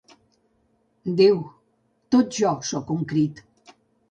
Déu, 1.19 1.37
tot 2.17 2.39
jo 2.41 2.55
soc 2.71 2.91
un 2.97 3.05
crit. 3.15 3.45